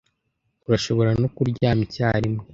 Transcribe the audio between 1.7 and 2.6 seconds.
icyarimwe.